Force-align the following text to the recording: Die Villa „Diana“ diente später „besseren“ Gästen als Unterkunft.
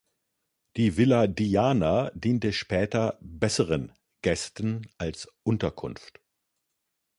Die 0.77 0.97
Villa 0.97 1.27
„Diana“ 1.27 2.09
diente 2.15 2.53
später 2.53 3.19
„besseren“ 3.21 3.93
Gästen 4.23 4.91
als 4.97 5.27
Unterkunft. 5.43 6.19